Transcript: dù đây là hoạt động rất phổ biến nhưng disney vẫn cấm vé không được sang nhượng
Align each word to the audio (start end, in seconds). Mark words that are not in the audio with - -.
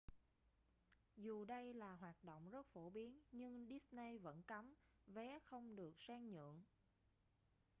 dù 1.15 1.45
đây 1.45 1.73
là 1.73 1.93
hoạt 1.93 2.23
động 2.23 2.49
rất 2.49 2.65
phổ 2.73 2.89
biến 2.89 3.21
nhưng 3.31 3.67
disney 3.69 4.17
vẫn 4.17 4.41
cấm 4.43 4.75
vé 5.07 5.39
không 5.45 5.75
được 5.75 5.93
sang 5.99 6.29
nhượng 6.29 6.63